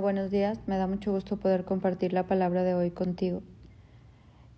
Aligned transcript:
Buenos 0.00 0.30
días, 0.30 0.58
me 0.66 0.78
da 0.78 0.86
mucho 0.86 1.12
gusto 1.12 1.36
poder 1.36 1.66
compartir 1.66 2.14
la 2.14 2.26
palabra 2.26 2.62
de 2.62 2.72
hoy 2.72 2.90
contigo. 2.90 3.42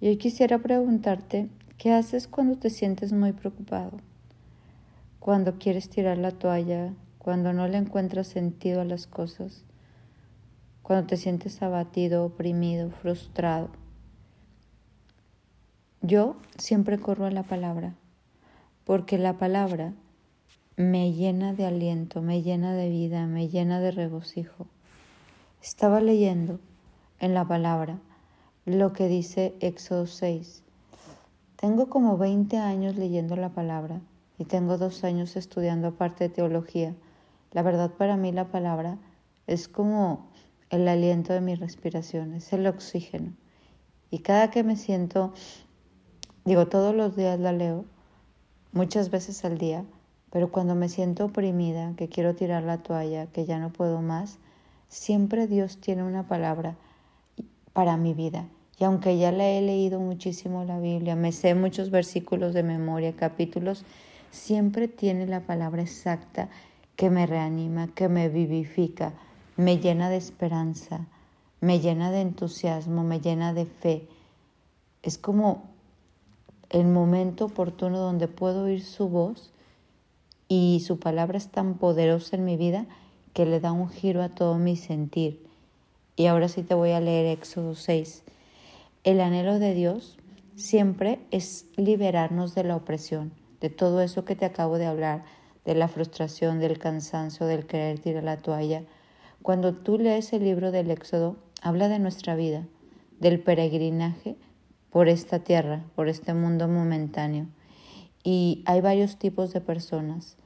Y 0.01 0.07
hoy 0.07 0.17
quisiera 0.17 0.61
preguntarte, 0.61 1.49
¿qué 1.79 1.91
haces 1.93 2.29
cuando 2.29 2.59
te 2.59 2.71
sientes 2.71 3.13
muy 3.13 3.33
preocupado? 3.33 3.91
Cuando 5.19 5.59
quieres 5.59 5.91
tirar 5.91 6.17
la 6.19 6.31
toalla, 6.31 6.93
cuando 7.19 7.53
no 7.53 7.67
le 7.67 7.79
encuentras 7.79 8.29
sentido 8.29 8.83
a 8.83 8.85
las 8.85 9.09
cosas, 9.09 9.65
cuando 10.83 11.09
te 11.09 11.17
sientes 11.17 11.61
abatido, 11.61 12.25
oprimido, 12.25 12.91
frustrado. 12.91 13.71
Yo 16.03 16.37
siempre 16.57 16.99
corro 16.99 17.27
a 17.27 17.33
la 17.33 17.43
palabra, 17.43 17.97
porque 18.85 19.19
la 19.19 19.39
palabra 19.39 19.93
me 20.77 21.13
llena 21.13 21.53
de 21.53 21.67
aliento, 21.67 22.23
me 22.23 22.43
llena 22.43 22.75
de 22.75 22.89
vida, 22.89 23.27
me 23.27 23.49
llena 23.49 23.81
de 23.81 23.91
regocijo. 23.91 24.69
Estaba 25.63 26.01
leyendo 26.01 26.59
en 27.21 27.35
la 27.35 27.47
palabra 27.47 28.01
lo 28.65 28.93
que 28.93 29.07
dice 29.07 29.55
Éxodo 29.61 30.09
6. 30.09 30.65
Tengo 31.55 31.89
como 31.89 32.19
20 32.19 32.59
años 32.59 32.97
leyendo 32.97 33.37
la 33.37 33.51
palabra 33.51 34.01
y 34.39 34.45
tengo 34.45 34.77
dos 34.77 35.05
años 35.05 35.37
estudiando 35.37 35.87
aparte 35.87 36.25
de 36.25 36.35
teología. 36.35 36.97
La 37.53 37.63
verdad 37.63 37.93
para 37.93 38.17
mí 38.17 38.33
la 38.33 38.49
palabra 38.49 38.99
es 39.47 39.69
como 39.69 40.27
el 40.71 40.89
aliento 40.89 41.33
de 41.33 41.41
mi 41.41 41.55
respiración, 41.55 42.35
es 42.35 42.53
el 42.53 42.67
oxígeno. 42.67 43.33
Y 44.11 44.19
cada 44.19 44.51
que 44.51 44.65
me 44.65 44.75
siento, 44.75 45.33
digo, 46.45 46.67
todos 46.67 46.93
los 46.93 47.15
días 47.15 47.39
la 47.39 47.53
leo, 47.53 47.85
muchas 48.73 49.11
veces 49.11 49.45
al 49.45 49.59
día, 49.59 49.85
pero 50.33 50.51
cuando 50.51 50.75
me 50.75 50.89
siento 50.89 51.27
oprimida, 51.27 51.95
que 51.97 52.09
quiero 52.09 52.35
tirar 52.35 52.65
la 52.65 52.79
toalla, 52.79 53.27
que 53.27 53.47
ya 53.47 53.61
no 53.61 53.73
puedo 53.73 54.03
más, 54.03 54.41
siempre 54.93 55.47
Dios 55.47 55.79
tiene 55.79 56.05
una 56.05 56.29
palabra 56.29 56.77
para 57.73 57.97
mi 57.97 58.13
vida. 58.13 58.47
Y 58.79 58.85
aunque 58.85 59.17
ya 59.17 59.33
la 59.33 59.49
he 59.49 59.63
leído 59.63 60.01
muchísimo 60.01 60.65
la 60.65 60.79
Biblia, 60.79 61.17
me 61.17 61.33
sé 61.33 61.55
muchos 61.55 61.91
versículos 61.91 62.53
de 62.53 62.63
memoria, 62.63 63.17
capítulos, 63.17 63.87
siempre 64.31 64.89
tiene 64.89 65.27
la 65.27 65.41
palabra 65.41 65.81
exacta 65.81 66.51
que 66.95 67.09
me 67.09 67.27
reanima, 67.27 67.89
que 67.89 68.11
me 68.11 68.29
vivifica, 68.29 69.15
me 69.57 69.79
llena 69.79 70.11
de 70.11 70.19
esperanza, 70.19 71.07
me 71.61 71.81
llena 71.81 72.11
de 72.11 72.21
entusiasmo, 72.21 73.03
me 73.03 73.21
llena 73.21 73.55
de 73.55 73.65
fe. 73.65 74.07
Es 75.03 75.17
como 75.17 75.71
el 76.69 76.87
momento 76.87 77.47
oportuno 77.47 77.99
donde 77.99 78.29
puedo 78.29 78.65
oír 78.65 78.85
su 78.85 79.09
voz 79.09 79.53
y 80.49 80.83
su 80.87 80.99
palabra 80.99 81.39
es 81.39 81.49
tan 81.49 81.75
poderosa 81.79 82.37
en 82.37 82.45
mi 82.45 82.59
vida 82.59 82.87
que 83.33 83.47
le 83.47 83.61
da 83.61 83.73
un 83.73 83.89
giro 83.89 84.23
a 84.23 84.29
todo 84.29 84.59
mi 84.59 84.77
sentir. 84.77 85.41
Y 86.17 86.27
ahora 86.27 86.49
sí 86.49 86.63
te 86.63 86.75
voy 86.75 86.91
a 86.91 87.01
leer 87.01 87.27
Éxodo 87.27 87.75
6. 87.75 88.23
El 89.05 89.21
anhelo 89.21 89.59
de 89.59 89.75
Dios 89.75 90.19
siempre 90.57 91.21
es 91.31 91.67
liberarnos 91.77 92.55
de 92.55 92.65
la 92.65 92.77
opresión, 92.77 93.33
de 93.61 93.71
todo 93.71 94.01
eso 94.01 94.25
que 94.25 94.37
te 94.37 94.45
acabo 94.45 94.79
de 94.79 94.87
hablar, 94.87 95.25
de 95.65 95.75
la 95.75 95.89
frustración, 95.89 96.61
del 96.61 96.79
cansancio, 96.79 97.47
del 97.47 97.67
querer 97.67 97.99
tirar 97.99 98.25
la 98.25 98.37
toalla. 98.37 98.83
Cuando 99.43 99.75
tú 99.75 99.99
lees 99.99 100.33
el 100.33 100.45
libro 100.45 100.71
del 100.71 100.91
Éxodo, 100.91 101.37
habla 101.63 101.89
de 101.89 101.99
nuestra 101.99 102.37
vida, 102.37 102.67
del 103.19 103.41
peregrinaje 103.41 104.37
por 104.91 105.09
esta 105.09 105.39
tierra, 105.39 105.85
por 105.95 106.09
este 106.09 106.35
mundo 106.35 106.69
momentáneo. 106.69 107.47
Y 108.23 108.63
hay 108.67 108.81
varios 108.81 109.17
tipos 109.17 109.53
de 109.53 109.61
personas. 109.61 110.37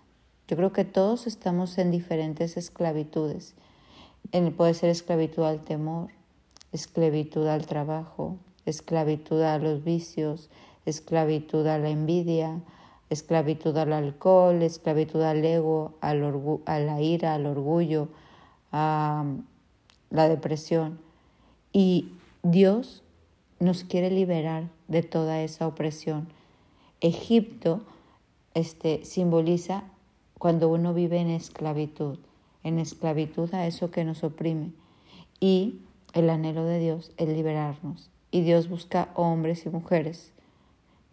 Yo 0.48 0.56
creo 0.56 0.72
que 0.72 0.84
todos 0.84 1.26
estamos 1.26 1.76
en 1.78 1.90
diferentes 1.90 2.56
esclavitudes. 2.56 3.54
Puede 4.56 4.74
ser 4.74 4.90
esclavitud 4.90 5.42
al 5.42 5.64
temor, 5.64 6.10
esclavitud 6.72 7.46
al 7.48 7.66
trabajo, 7.66 8.36
esclavitud 8.64 9.42
a 9.42 9.58
los 9.58 9.82
vicios, 9.82 10.48
esclavitud 10.84 11.66
a 11.66 11.78
la 11.78 11.90
envidia, 11.90 12.60
esclavitud 13.10 13.76
al 13.76 13.92
alcohol, 13.92 14.62
esclavitud 14.62 15.22
al 15.22 15.44
ego, 15.44 15.94
al 16.00 16.22
a 16.66 16.78
la 16.78 17.00
ira, 17.00 17.34
al 17.34 17.46
orgullo, 17.46 18.08
a 18.70 19.24
la 20.10 20.28
depresión. 20.28 21.00
Y 21.72 22.12
Dios 22.42 23.02
nos 23.58 23.82
quiere 23.82 24.10
liberar 24.10 24.68
de 24.86 25.02
toda 25.02 25.42
esa 25.42 25.66
opresión. 25.66 26.28
Egipto 27.00 27.80
este, 28.54 29.04
simboliza 29.04 29.84
cuando 30.38 30.68
uno 30.68 30.92
vive 30.92 31.18
en 31.18 31.30
esclavitud, 31.30 32.18
en 32.62 32.78
esclavitud 32.78 33.52
a 33.54 33.66
eso 33.66 33.90
que 33.90 34.04
nos 34.04 34.22
oprime. 34.22 34.72
Y 35.40 35.80
el 36.12 36.30
anhelo 36.30 36.64
de 36.64 36.78
Dios 36.78 37.12
es 37.16 37.28
liberarnos. 37.28 38.10
Y 38.30 38.42
Dios 38.42 38.68
busca 38.68 39.08
hombres 39.14 39.64
y 39.66 39.70
mujeres 39.70 40.32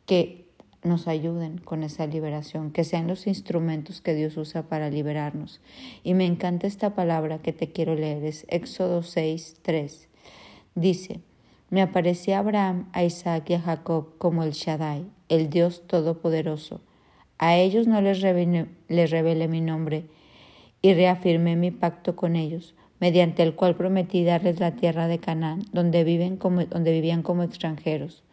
que 0.06 0.46
nos 0.84 1.08
ayuden 1.08 1.60
con 1.60 1.84
esa 1.84 2.06
liberación, 2.08 2.72
que 2.72 2.84
sean 2.84 3.08
los 3.08 3.26
instrumentos 3.26 4.02
que 4.02 4.14
Dios 4.14 4.36
usa 4.36 4.64
para 4.64 4.90
liberarnos. 4.90 5.62
Y 6.04 6.14
me 6.14 6.26
encanta 6.26 6.68
esta 6.68 6.94
palabra 6.94 7.40
que 7.40 7.54
te 7.54 7.72
quiero 7.72 7.96
leer, 7.96 8.26
es 8.26 8.46
Éxodo 8.50 9.04
6, 9.04 9.58
3. 9.62 10.10
Dice, 10.76 11.22
me 11.70 11.82
aparecía 11.82 12.40
Abraham, 12.40 12.90
a 12.92 13.06
Isaac 13.06 13.50
y 13.50 13.54
a 13.54 13.62
Jacob 13.62 14.18
como 14.18 14.44
el 14.44 14.52
Shaddai, 14.52 15.06
el 15.30 15.50
Dios 15.50 15.88
Todopoderoso 15.88 16.82
a 17.44 17.58
ellos 17.58 17.88
no 17.88 18.00
les 18.00 18.22
revelé, 18.22 19.48
mi 19.50 19.60
nombre 19.60 20.06
y 20.82 20.94
reafirmé 20.94 21.58
mi 21.58 21.72
pacto 21.72 22.16
con 22.16 22.38
ellos, 22.38 22.74
mediante 23.02 23.44
el 23.44 23.54
cual 23.54 23.76
prometí 23.76 24.24
darles 24.24 24.62
la 24.62 24.78
tierra 24.78 25.10
de 25.10 25.20
Canaán, 25.20 25.64
donde, 25.74 26.06
viven 26.06 26.38
como, 26.38 26.64
donde 26.64 26.94
vivían 26.94 27.22
como 27.22 27.44
extranjeros. 27.44 28.24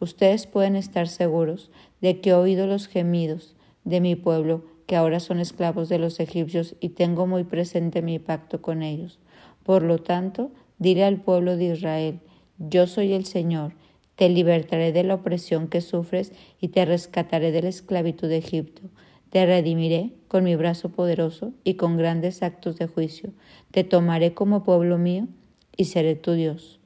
Ustedes 0.00 0.48
pueden 0.48 0.74
estar 0.74 1.06
seguros 1.06 1.70
de 2.00 2.20
que 2.20 2.30
he 2.30 2.34
oído 2.34 2.66
los 2.66 2.88
gemidos 2.88 3.54
de 3.84 4.00
mi 4.00 4.16
pueblo, 4.16 4.64
que 4.86 4.96
ahora 4.96 5.20
son 5.20 5.38
esclavos 5.38 5.88
de 5.88 6.00
los 6.00 6.18
egipcios, 6.18 6.74
y 6.80 6.88
tengo 6.88 7.28
muy 7.28 7.44
presente 7.44 8.02
mi 8.02 8.18
pacto 8.18 8.62
con 8.62 8.82
ellos. 8.82 9.20
Por 9.62 9.84
lo 9.84 9.98
tanto, 9.98 10.50
diré 10.78 11.04
al 11.04 11.20
pueblo 11.20 11.56
de 11.56 11.66
Israel, 11.66 12.18
yo 12.58 12.88
soy 12.88 13.12
el 13.12 13.26
Señor, 13.26 13.74
te 14.16 14.30
libertaré 14.30 14.92
de 14.92 15.04
la 15.04 15.14
opresión 15.14 15.68
que 15.68 15.82
sufres 15.82 16.32
y 16.60 16.68
te 16.68 16.84
rescataré 16.84 17.52
de 17.52 17.62
la 17.62 17.68
esclavitud 17.68 18.28
de 18.28 18.38
Egipto. 18.38 18.82
Te 19.30 19.44
redimiré 19.44 20.10
con 20.28 20.44
mi 20.44 20.56
brazo 20.56 20.88
poderoso 20.88 21.52
y 21.64 21.74
con 21.74 21.96
grandes 21.98 22.42
actos 22.42 22.78
de 22.78 22.86
juicio. 22.86 23.30
Te 23.70 23.84
tomaré 23.84 24.32
como 24.32 24.64
pueblo 24.64 24.96
mío 24.96 25.28
y 25.76 25.84
seré 25.84 26.16
tu 26.16 26.32
Dios. 26.32 26.80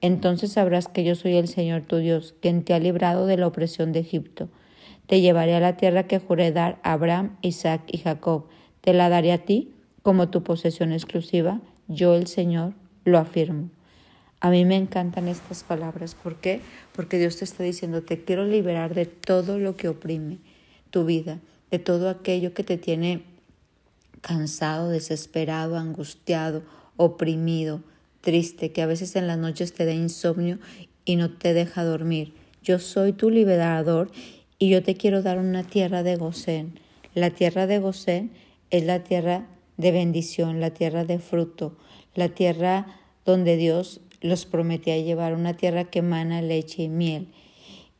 Entonces 0.00 0.52
sabrás 0.52 0.86
que 0.88 1.02
yo 1.02 1.16
soy 1.16 1.36
el 1.36 1.48
Señor 1.48 1.82
tu 1.82 1.96
Dios, 1.96 2.34
quien 2.40 2.62
te 2.62 2.74
ha 2.74 2.78
librado 2.78 3.26
de 3.26 3.36
la 3.36 3.48
opresión 3.48 3.92
de 3.92 4.00
Egipto. 4.00 4.48
Te 5.06 5.20
llevaré 5.20 5.54
a 5.54 5.60
la 5.60 5.76
tierra 5.76 6.04
que 6.04 6.20
juré 6.20 6.52
dar 6.52 6.78
a 6.82 6.92
Abraham, 6.92 7.36
Isaac 7.42 7.82
y 7.88 7.98
Jacob. 7.98 8.46
Te 8.80 8.92
la 8.92 9.08
daré 9.08 9.32
a 9.32 9.38
ti 9.38 9.72
como 10.02 10.28
tu 10.28 10.44
posesión 10.44 10.92
exclusiva. 10.92 11.60
Yo, 11.88 12.14
el 12.14 12.28
Señor, 12.28 12.74
lo 13.04 13.18
afirmo. 13.18 13.70
A 14.46 14.50
mí 14.50 14.64
me 14.64 14.76
encantan 14.76 15.26
estas 15.26 15.64
palabras. 15.64 16.14
¿Por 16.14 16.36
qué? 16.36 16.60
Porque 16.94 17.18
Dios 17.18 17.36
te 17.36 17.44
está 17.44 17.64
diciendo, 17.64 18.04
te 18.04 18.22
quiero 18.22 18.44
liberar 18.44 18.94
de 18.94 19.04
todo 19.04 19.58
lo 19.58 19.76
que 19.76 19.88
oprime 19.88 20.38
tu 20.90 21.04
vida, 21.04 21.40
de 21.72 21.80
todo 21.80 22.08
aquello 22.08 22.54
que 22.54 22.62
te 22.62 22.78
tiene 22.78 23.24
cansado, 24.20 24.88
desesperado, 24.88 25.76
angustiado, 25.76 26.62
oprimido, 26.94 27.82
triste, 28.20 28.70
que 28.70 28.82
a 28.82 28.86
veces 28.86 29.16
en 29.16 29.26
las 29.26 29.36
noches 29.36 29.72
te 29.72 29.84
da 29.84 29.92
insomnio 29.92 30.60
y 31.04 31.16
no 31.16 31.32
te 31.32 31.52
deja 31.52 31.82
dormir. 31.82 32.32
Yo 32.62 32.78
soy 32.78 33.14
tu 33.14 33.30
liberador 33.30 34.12
y 34.60 34.68
yo 34.68 34.80
te 34.80 34.94
quiero 34.94 35.22
dar 35.22 35.40
una 35.40 35.64
tierra 35.64 36.04
de 36.04 36.14
Gosén. 36.14 36.78
La 37.14 37.30
tierra 37.30 37.66
de 37.66 37.80
Gosén 37.80 38.30
es 38.70 38.84
la 38.84 39.02
tierra 39.02 39.48
de 39.76 39.90
bendición, 39.90 40.60
la 40.60 40.70
tierra 40.70 41.04
de 41.04 41.18
fruto, 41.18 41.76
la 42.14 42.28
tierra 42.28 42.86
donde 43.24 43.56
Dios 43.56 44.02
los 44.20 44.46
prometía 44.46 44.98
llevar 44.98 45.34
una 45.34 45.54
tierra 45.54 45.84
que 45.84 46.00
emana 46.00 46.42
leche 46.42 46.84
y 46.84 46.88
miel. 46.88 47.28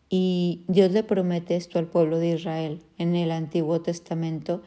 Y 0.08 0.62
Dios 0.68 0.92
le 0.92 1.02
promete 1.02 1.56
esto 1.56 1.78
al 1.78 1.86
pueblo 1.86 2.18
de 2.18 2.30
Israel 2.30 2.80
en 2.98 3.16
el 3.16 3.30
Antiguo 3.30 3.80
Testamento. 3.80 4.62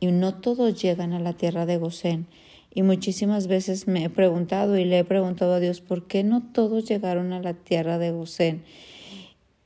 Y 0.00 0.06
no 0.06 0.34
todos 0.34 0.80
llegan 0.80 1.12
a 1.12 1.20
la 1.20 1.34
tierra 1.34 1.66
de 1.66 1.76
Gosén. 1.76 2.26
Y 2.72 2.82
muchísimas 2.82 3.46
veces 3.46 3.88
me 3.88 4.04
he 4.04 4.10
preguntado 4.10 4.78
y 4.78 4.84
le 4.84 5.00
he 5.00 5.04
preguntado 5.04 5.54
a 5.54 5.60
Dios 5.60 5.80
por 5.80 6.06
qué 6.06 6.22
no 6.22 6.42
todos 6.52 6.84
llegaron 6.88 7.32
a 7.32 7.40
la 7.40 7.54
tierra 7.54 7.98
de 7.98 8.12
Gosén. 8.12 8.62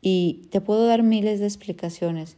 Y 0.01 0.43
te 0.51 0.61
puedo 0.61 0.87
dar 0.87 1.03
miles 1.03 1.41
de 1.41 1.47
explicaciones, 1.47 2.37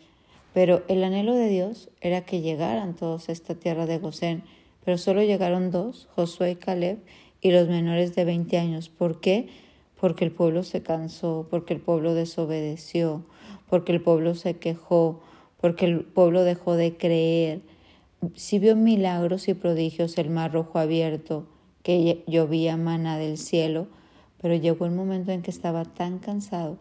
pero 0.55 0.85
el 0.89 1.03
anhelo 1.03 1.35
de 1.35 1.49
Dios 1.49 1.89
era 2.01 2.21
que 2.23 2.41
llegaran 2.41 2.95
todos 2.95 3.29
a 3.29 3.33
esta 3.33 3.55
tierra 3.55 3.87
de 3.87 3.99
Gosén. 3.99 4.43
Pero 4.85 4.99
solo 4.99 5.23
llegaron 5.23 5.73
dos, 5.73 6.09
Josué 6.15 6.53
y 6.53 6.57
Caleb, 6.57 6.99
y 7.47 7.53
los 7.53 7.69
menores 7.69 8.17
de 8.17 8.25
20 8.25 8.59
años. 8.59 8.89
¿Por 8.89 9.21
qué? 9.21 9.49
Porque 10.01 10.25
el 10.25 10.33
pueblo 10.33 10.65
se 10.65 10.83
cansó, 10.83 11.47
porque 11.49 11.75
el 11.75 11.81
pueblo 11.81 12.13
desobedeció, 12.13 13.25
porque 13.71 13.93
el 13.93 14.01
pueblo 14.01 14.35
se 14.35 14.57
quejó, 14.57 15.21
porque 15.61 15.85
el 15.85 16.01
pueblo 16.01 16.43
dejó 16.43 16.75
de 16.75 16.97
creer. 16.97 17.61
Si 18.35 18.59
vio 18.59 18.75
milagros 18.75 19.47
y 19.47 19.55
prodigios, 19.55 20.19
el 20.19 20.29
mar 20.29 20.53
rojo 20.53 20.81
abierto, 20.81 21.47
que 21.85 22.25
llovía 22.27 22.77
mana 22.77 23.17
del 23.17 23.39
cielo, 23.39 23.87
pero 24.43 24.57
llegó 24.57 24.87
un 24.87 24.97
momento 24.97 25.31
en 25.31 25.43
que 25.43 25.53
estaba 25.53 25.85
tan 25.85 26.19
cansado 26.19 26.79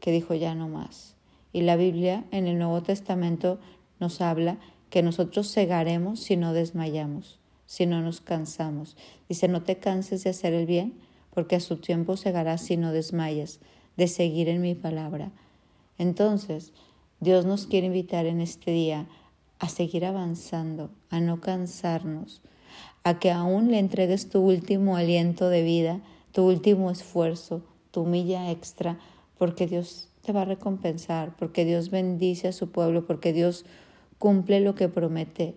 que 0.00 0.10
dijo 0.10 0.34
ya 0.34 0.56
no 0.56 0.68
más. 0.68 1.14
Y 1.52 1.60
la 1.60 1.76
Biblia 1.76 2.24
en 2.32 2.48
el 2.48 2.58
Nuevo 2.58 2.82
Testamento 2.82 3.60
nos 4.00 4.20
habla 4.20 4.58
que 4.90 5.04
nosotros 5.04 5.54
cegaremos 5.54 6.18
si 6.18 6.36
no 6.36 6.54
desmayamos, 6.54 7.38
si 7.68 7.84
no 7.84 8.00
nos 8.00 8.22
cansamos. 8.22 8.96
Dice, 9.28 9.46
no 9.46 9.62
te 9.62 9.76
canses 9.76 10.24
de 10.24 10.30
hacer 10.30 10.54
el 10.54 10.64
bien, 10.64 10.94
porque 11.34 11.54
a 11.54 11.60
su 11.60 11.76
tiempo 11.76 12.16
cegarás 12.16 12.62
si 12.62 12.78
no 12.78 12.92
desmayas, 12.92 13.60
de 13.98 14.08
seguir 14.08 14.48
en 14.48 14.62
mi 14.62 14.74
palabra. 14.74 15.30
Entonces, 15.98 16.72
Dios 17.20 17.44
nos 17.44 17.66
quiere 17.66 17.88
invitar 17.88 18.24
en 18.24 18.40
este 18.40 18.70
día 18.70 19.06
a 19.58 19.68
seguir 19.68 20.06
avanzando, 20.06 20.90
a 21.10 21.20
no 21.20 21.40
cansarnos, 21.40 22.40
a 23.04 23.18
que 23.18 23.30
aún 23.30 23.70
le 23.70 23.78
entregues 23.78 24.30
tu 24.30 24.40
último 24.40 24.96
aliento 24.96 25.50
de 25.50 25.62
vida, 25.62 26.00
tu 26.32 26.46
último 26.46 26.90
esfuerzo, 26.90 27.62
tu 27.90 28.06
milla 28.06 28.50
extra, 28.50 28.98
porque 29.36 29.66
Dios 29.66 30.08
te 30.22 30.32
va 30.32 30.42
a 30.42 30.46
recompensar, 30.46 31.36
porque 31.36 31.66
Dios 31.66 31.90
bendice 31.90 32.48
a 32.48 32.52
su 32.52 32.70
pueblo, 32.70 33.06
porque 33.06 33.34
Dios 33.34 33.66
cumple 34.18 34.60
lo 34.60 34.74
que 34.74 34.88
promete. 34.88 35.54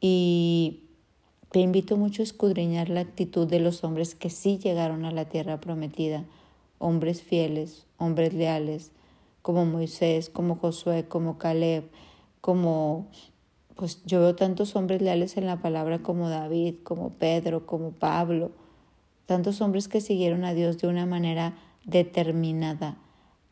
Y 0.00 0.83
te 1.54 1.60
invito 1.60 1.96
mucho 1.96 2.20
a 2.20 2.24
escudriñar 2.24 2.88
la 2.88 2.98
actitud 2.98 3.46
de 3.46 3.60
los 3.60 3.84
hombres 3.84 4.16
que 4.16 4.28
sí 4.28 4.58
llegaron 4.58 5.04
a 5.04 5.12
la 5.12 5.26
tierra 5.26 5.60
prometida, 5.60 6.24
hombres 6.80 7.22
fieles, 7.22 7.86
hombres 7.96 8.34
leales, 8.34 8.90
como 9.40 9.64
Moisés, 9.64 10.30
como 10.30 10.56
Josué, 10.56 11.04
como 11.06 11.38
Caleb, 11.38 11.84
como 12.40 13.06
pues 13.76 14.02
yo 14.04 14.18
veo 14.18 14.34
tantos 14.34 14.74
hombres 14.74 15.00
leales 15.00 15.36
en 15.36 15.46
la 15.46 15.60
palabra 15.60 16.00
como 16.00 16.28
David, 16.28 16.74
como 16.82 17.10
Pedro, 17.10 17.66
como 17.66 17.92
Pablo, 17.92 18.50
tantos 19.26 19.60
hombres 19.60 19.86
que 19.86 20.00
siguieron 20.00 20.44
a 20.44 20.54
Dios 20.54 20.78
de 20.78 20.88
una 20.88 21.06
manera 21.06 21.56
determinada 21.84 22.96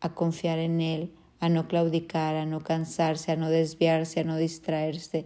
a 0.01 0.13
confiar 0.13 0.59
en 0.59 0.81
Él, 0.81 1.13
a 1.39 1.49
no 1.49 1.69
claudicar, 1.69 2.35
a 2.35 2.47
no 2.47 2.63
cansarse, 2.63 3.31
a 3.31 3.37
no 3.37 3.49
desviarse, 3.49 4.19
a 4.19 4.25
no 4.25 4.39
distraerse. 4.39 5.25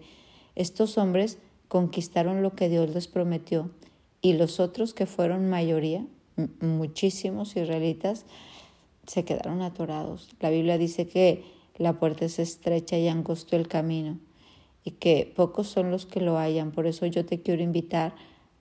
Estos 0.57 0.99
hombres 0.99 1.39
conquistaron 1.69 2.43
lo 2.43 2.55
que 2.55 2.69
Dios 2.69 2.91
les 2.95 3.09
prometió 3.09 3.71
y 4.23 4.35
los 4.35 4.61
otros 4.61 4.95
que 4.95 5.07
fueron 5.07 5.49
mayoría, 5.49 6.07
muchísimos 6.61 7.57
israelitas, 7.57 8.25
se 9.07 9.25
quedaron 9.25 9.63
atorados. 9.63 10.31
La 10.41 10.51
Biblia 10.51 10.79
dice 10.79 11.07
que 11.07 11.45
la 11.77 11.99
puerta 11.99 12.25
es 12.25 12.39
estrecha 12.39 12.99
y 12.99 13.09
angosto 13.09 13.57
el 13.57 13.69
camino 13.69 14.19
y 14.85 14.93
que 14.93 15.33
pocos 15.35 15.69
son 15.69 15.91
los 15.91 16.07
que 16.07 16.21
lo 16.21 16.39
hayan. 16.39 16.73
Por 16.73 16.87
eso 16.87 17.07
yo 17.07 17.25
te 17.25 17.41
quiero 17.41 17.63
invitar 17.63 18.15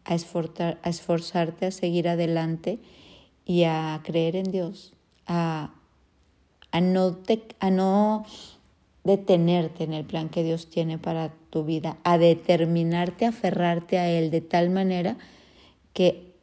a, 0.03 0.13
a 0.13 0.89
esforzarte 0.89 1.65
a 1.65 1.71
seguir 1.71 2.07
adelante 2.07 2.79
y 3.45 3.63
a 3.63 4.01
creer 4.03 4.35
en 4.35 4.51
Dios, 4.51 4.93
a 5.27 5.71
a 6.75 6.81
no, 6.81 7.17
a 7.61 7.71
no 7.71 8.25
detenerte 9.05 9.83
en 9.85 9.93
el 9.93 10.03
plan 10.03 10.29
que 10.29 10.43
Dios 10.43 10.67
tiene 10.67 10.97
para 10.97 11.31
tu 11.49 11.63
vida, 11.63 11.97
a 12.03 12.17
determinarte, 12.17 13.25
a 13.25 13.29
aferrarte 13.29 13.99
a 13.99 14.09
Él 14.09 14.31
de 14.31 14.41
tal 14.41 14.71
manera 14.71 15.17
que 15.93 16.33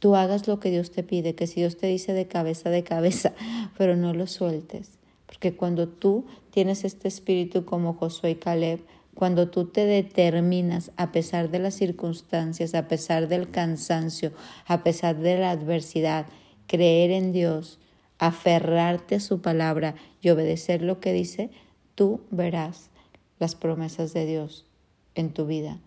tú 0.00 0.16
hagas 0.16 0.48
lo 0.48 0.58
que 0.58 0.70
Dios 0.70 0.90
te 0.90 1.02
pide, 1.02 1.34
que 1.34 1.46
si 1.46 1.60
Dios 1.60 1.76
te 1.76 1.86
dice 1.86 2.14
de 2.14 2.26
cabeza, 2.26 2.70
de 2.70 2.82
cabeza, 2.82 3.34
pero 3.78 3.96
no 3.96 4.14
lo 4.14 4.26
sueltes. 4.26 4.98
Porque 5.26 5.54
cuando 5.54 5.88
tú 5.88 6.24
tienes 6.50 6.84
este 6.84 7.06
espíritu 7.06 7.64
como 7.64 7.94
Josué 7.94 8.30
y 8.30 8.34
Caleb, 8.36 8.80
cuando 9.14 9.48
tú 9.48 9.66
te 9.66 9.84
determinas 9.84 10.92
a 10.96 11.12
pesar 11.12 11.50
de 11.50 11.58
las 11.58 11.74
circunstancias, 11.74 12.74
a 12.74 12.88
pesar 12.88 13.28
del 13.28 13.50
cansancio, 13.50 14.32
a 14.66 14.82
pesar 14.82 15.18
de 15.18 15.38
la 15.38 15.50
adversidad, 15.50 16.26
creer 16.66 17.10
en 17.10 17.32
Dios, 17.32 17.78
aferrarte 18.18 19.16
a 19.16 19.20
su 19.20 19.42
palabra 19.42 19.94
y 20.22 20.30
obedecer 20.30 20.82
lo 20.82 21.00
que 21.00 21.12
dice, 21.12 21.50
tú 21.96 22.20
verás 22.30 22.90
las 23.40 23.56
promesas 23.56 24.14
de 24.14 24.24
Dios 24.24 24.66
en 25.16 25.32
tu 25.32 25.46
vida. 25.46 25.80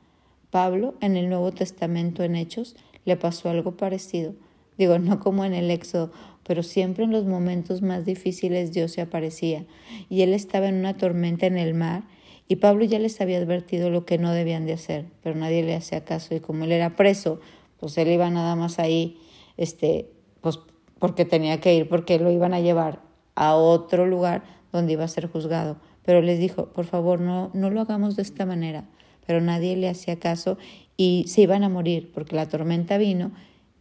Pablo 0.52 0.96
en 1.00 1.16
el 1.16 1.30
Nuevo 1.30 1.52
Testamento 1.54 2.24
en 2.24 2.36
Hechos 2.36 2.76
le 3.06 3.16
pasó 3.16 3.50
algo 3.50 3.78
parecido. 3.78 4.34
Digo, 4.78 5.00
no 5.00 5.20
como 5.20 5.46
en 5.46 5.54
el 5.54 5.72
Éxodo, 5.72 6.12
pero 6.44 6.64
siempre 6.64 7.04
en 7.06 7.12
los 7.12 7.26
momentos 7.26 7.82
más 7.82 8.06
difíciles 8.06 8.74
Dios 8.74 8.92
se 8.92 9.02
aparecía. 9.02 9.66
Y 10.10 10.24
él 10.24 10.34
estaba 10.34 10.68
en 10.68 10.76
una 10.76 10.98
tormenta 10.98 11.46
en 11.46 11.58
el 11.58 11.74
mar 11.74 12.04
y 12.48 12.56
Pablo 12.56 12.84
ya 12.84 12.98
les 12.98 13.22
había 13.22 13.38
advertido 13.38 13.92
lo 13.92 14.06
que 14.06 14.18
no 14.18 14.32
debían 14.32 14.66
de 14.66 14.74
hacer, 14.74 15.06
pero 15.22 15.36
nadie 15.36 15.62
le 15.62 15.76
hacía 15.76 16.04
caso 16.04 16.34
y 16.34 16.40
como 16.40 16.64
él 16.64 16.72
era 16.72 16.96
preso, 16.96 17.40
pues 17.80 17.96
él 18.00 18.08
iba 18.08 18.30
nada 18.32 18.56
más 18.56 18.80
ahí, 18.80 19.20
este, 19.58 20.10
pues 20.42 20.60
porque 20.98 21.26
tenía 21.26 21.60
que 21.60 21.76
ir, 21.76 21.88
porque 21.88 22.18
lo 22.18 22.32
iban 22.32 22.56
a 22.56 22.60
llevar 22.60 23.02
a 23.36 23.56
otro 23.56 24.08
lugar 24.08 24.44
donde 24.72 24.94
iba 24.94 25.04
a 25.04 25.08
ser 25.08 25.28
juzgado. 25.28 25.78
Pero 26.04 26.22
les 26.22 26.40
dijo, 26.40 26.68
por 26.68 26.86
favor, 26.86 27.20
no, 27.20 27.52
no 27.54 27.70
lo 27.70 27.82
hagamos 27.82 28.16
de 28.16 28.24
esta 28.24 28.46
manera. 28.46 28.90
Pero 29.26 29.42
nadie 29.42 29.76
le 29.76 29.90
hacía 29.90 30.18
caso 30.18 30.58
y 30.98 31.26
se 31.28 31.42
iban 31.42 31.64
a 31.64 31.70
morir, 31.70 32.12
porque 32.14 32.36
la 32.36 32.48
tormenta 32.48 32.98
vino 32.98 33.32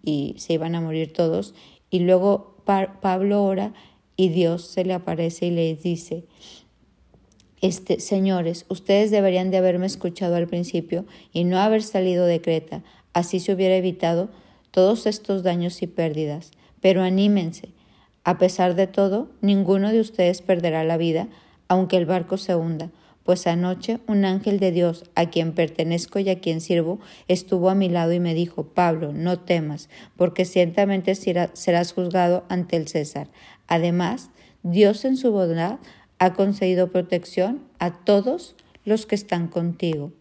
y 0.03 0.35
se 0.39 0.55
iban 0.55 0.75
a 0.75 0.81
morir 0.81 1.13
todos. 1.13 1.55
Y 1.91 2.01
luego 2.01 2.57
Pablo 2.65 3.45
ora 3.45 3.73
y 4.17 4.29
Dios 4.29 4.65
se 4.65 4.85
le 4.85 4.95
aparece 4.95 5.47
y 5.47 5.51
le 5.51 5.75
dice, 5.75 6.27
este, 7.61 7.99
señores, 7.99 8.67
ustedes 8.69 9.11
deberían 9.11 9.51
de 9.51 9.57
haberme 9.57 9.87
escuchado 9.87 10.37
al 10.37 10.47
principio 10.47 11.07
y 11.33 11.45
no 11.45 11.59
haber 11.59 11.83
salido 11.83 12.27
de 12.27 12.41
Creta. 12.41 12.85
Así 13.13 13.41
se 13.41 13.53
hubiera 13.53 13.77
evitado 13.77 14.29
todos 14.71 15.07
estos 15.07 15.43
daños 15.43 15.83
y 15.83 15.87
pérdidas. 15.87 16.53
Pero 16.81 17.03
anímense. 17.03 17.71
A 18.23 18.39
pesar 18.39 18.75
de 18.75 18.87
todo, 18.87 19.31
ninguno 19.41 19.91
de 19.91 20.01
ustedes 20.01 20.43
perderá 20.43 20.85
la 20.85 20.97
vida, 20.97 21.29
aunque 21.69 21.97
el 21.97 22.07
barco 22.07 22.37
se 22.37 22.55
hunda, 22.55 22.91
pues 23.25 23.47
anoche 23.47 24.01
un 24.07 24.25
ángel 24.25 24.59
de 24.59 24.73
Dios, 24.73 25.05
a 25.15 25.27
quien 25.31 25.53
pertenezco 25.53 26.19
y 26.19 26.31
a 26.31 26.41
quien 26.41 26.61
sirvo, 26.61 26.99
estuvo 27.29 27.69
a 27.69 27.75
mi 27.75 27.89
lado 27.89 28.13
y 28.13 28.21
me 28.21 28.35
dijo, 28.35 28.65
Pablo, 28.65 29.13
no 29.13 29.39
temas, 29.39 29.89
porque 30.17 30.45
ciertamente 30.45 31.15
serás 31.15 31.93
juzgado 31.93 32.45
ante 32.49 32.77
el 32.77 32.89
César. 32.89 33.29
Además, 33.67 34.31
Dios 34.63 35.05
en 35.05 35.17
su 35.17 35.31
bondad 35.31 35.79
ha 36.19 36.33
concedido 36.33 36.91
protección 36.91 37.63
a 37.79 37.93
todos 38.05 38.57
los 38.85 39.05
que 39.05 39.15
están 39.15 39.49
contigo. 39.49 40.13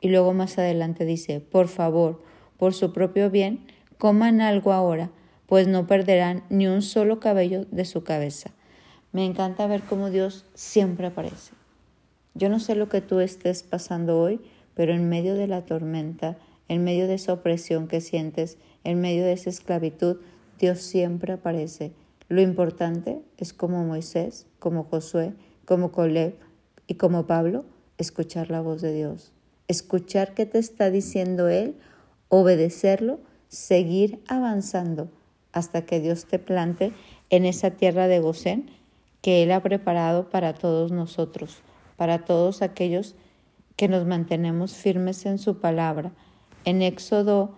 Y 0.00 0.08
luego 0.08 0.32
más 0.32 0.58
adelante 0.58 1.04
dice, 1.04 1.40
por 1.40 1.68
favor, 1.68 2.22
por 2.56 2.72
su 2.72 2.92
propio 2.92 3.30
bien, 3.30 3.66
coman 3.98 4.40
algo 4.40 4.72
ahora 4.72 5.10
pues 5.46 5.68
no 5.68 5.86
perderán 5.86 6.42
ni 6.48 6.66
un 6.66 6.82
solo 6.82 7.20
cabello 7.20 7.66
de 7.70 7.84
su 7.84 8.02
cabeza. 8.02 8.50
Me 9.14 9.24
encanta 9.24 9.68
ver 9.68 9.82
cómo 9.82 10.10
Dios 10.10 10.44
siempre 10.54 11.06
aparece. 11.06 11.52
Yo 12.34 12.48
no 12.48 12.58
sé 12.58 12.74
lo 12.74 12.88
que 12.88 13.00
tú 13.00 13.20
estés 13.20 13.62
pasando 13.62 14.18
hoy, 14.18 14.40
pero 14.74 14.92
en 14.92 15.08
medio 15.08 15.36
de 15.36 15.46
la 15.46 15.64
tormenta, 15.64 16.36
en 16.66 16.82
medio 16.82 17.06
de 17.06 17.14
esa 17.14 17.32
opresión 17.32 17.86
que 17.86 18.00
sientes, 18.00 18.58
en 18.82 19.00
medio 19.00 19.22
de 19.22 19.32
esa 19.32 19.50
esclavitud, 19.50 20.16
Dios 20.58 20.80
siempre 20.80 21.32
aparece. 21.32 21.92
Lo 22.28 22.42
importante 22.42 23.22
es 23.38 23.52
como 23.52 23.84
Moisés, 23.84 24.48
como 24.58 24.82
Josué, 24.82 25.32
como 25.64 25.92
Caleb 25.92 26.34
y 26.88 26.94
como 26.94 27.28
Pablo, 27.28 27.64
escuchar 27.98 28.50
la 28.50 28.62
voz 28.62 28.82
de 28.82 28.92
Dios. 28.92 29.30
Escuchar 29.68 30.34
qué 30.34 30.44
te 30.44 30.58
está 30.58 30.90
diciendo 30.90 31.46
Él, 31.46 31.76
obedecerlo, 32.30 33.20
seguir 33.46 34.24
avanzando 34.26 35.08
hasta 35.52 35.86
que 35.86 36.00
Dios 36.00 36.24
te 36.24 36.40
plante 36.40 36.92
en 37.30 37.44
esa 37.44 37.70
tierra 37.70 38.08
de 38.08 38.18
Gosén 38.18 38.70
que 39.24 39.42
Él 39.42 39.52
ha 39.52 39.62
preparado 39.62 40.28
para 40.28 40.52
todos 40.52 40.92
nosotros, 40.92 41.62
para 41.96 42.26
todos 42.26 42.60
aquellos 42.60 43.14
que 43.74 43.88
nos 43.88 44.04
mantenemos 44.04 44.74
firmes 44.74 45.24
en 45.24 45.38
su 45.38 45.60
palabra. 45.60 46.12
En 46.66 46.82
Éxodo 46.82 47.54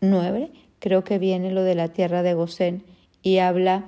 9 0.00 0.50
creo 0.80 1.04
que 1.04 1.20
viene 1.20 1.52
lo 1.52 1.62
de 1.62 1.76
la 1.76 1.86
tierra 1.86 2.24
de 2.24 2.34
Gosén 2.34 2.82
y 3.22 3.38
habla 3.38 3.86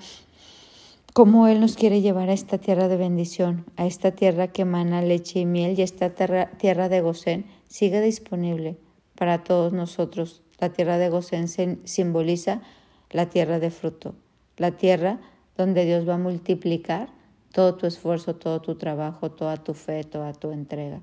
cómo 1.15 1.49
Él 1.49 1.59
nos 1.59 1.75
quiere 1.75 2.01
llevar 2.01 2.29
a 2.29 2.33
esta 2.33 2.59
tierra 2.59 2.87
de 2.87 2.97
bendición, 2.97 3.65
a 3.77 3.87
esta 3.87 4.13
tierra 4.13 4.47
que 4.47 4.63
emana 4.63 5.03
leche 5.03 5.41
y 5.41 5.47
miel 5.47 5.77
y 5.77 5.83
esta 5.83 6.11
tierra, 6.11 6.53
tierra 6.59 6.89
de 6.89 7.01
Gosén 7.01 7.47
sigue 7.67 8.01
disponible 8.03 8.79
para 9.17 9.43
todos 9.43 9.73
nosotros. 9.73 10.43
La 10.61 10.69
tierra 10.69 10.99
de 10.99 11.09
Gosén 11.09 11.49
simboliza 11.49 12.63
la 13.11 13.29
tierra 13.31 13.59
de 13.59 13.73
fruto, 13.73 14.15
la 14.59 14.71
tierra 14.77 15.19
donde 15.57 15.85
Dios 15.85 16.09
va 16.09 16.15
a 16.15 16.19
multiplicar 16.19 17.09
todo 17.53 17.77
tu 17.77 17.87
esfuerzo, 17.87 18.35
todo 18.35 18.61
tu 18.61 18.75
trabajo, 18.75 19.31
toda 19.31 19.57
tu 19.57 19.75
fe, 19.75 20.03
toda 20.05 20.33
tu 20.33 20.51
entrega. 20.51 21.01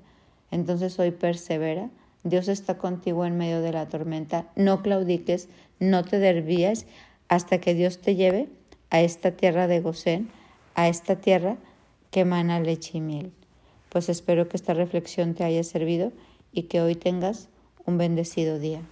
Entonces 0.50 0.98
hoy 0.98 1.10
persevera, 1.10 1.90
Dios 2.24 2.48
está 2.48 2.76
contigo 2.76 3.24
en 3.24 3.36
medio 3.38 3.62
de 3.62 3.72
la 3.72 3.88
tormenta, 3.88 4.46
no 4.54 4.82
claudiques, 4.82 5.48
no 5.80 6.04
te 6.04 6.18
desvíes 6.18 6.86
hasta 7.28 7.58
que 7.58 7.74
Dios 7.74 8.00
te 8.00 8.14
lleve 8.14 8.48
a 8.90 9.00
esta 9.00 9.32
tierra 9.32 9.66
de 9.66 9.80
Gosén, 9.80 10.28
a 10.74 10.88
esta 10.88 11.16
tierra 11.16 11.56
que 12.10 12.20
emana 12.20 12.60
leche 12.60 12.98
y 12.98 13.00
miel. 13.00 13.32
Pues 13.88 14.08
espero 14.10 14.48
que 14.48 14.58
esta 14.58 14.74
reflexión 14.74 15.34
te 15.34 15.44
haya 15.44 15.64
servido 15.64 16.12
y 16.52 16.64
que 16.64 16.82
hoy 16.82 16.94
tengas 16.94 17.48
un 17.86 17.96
bendecido 17.96 18.58
día. 18.58 18.82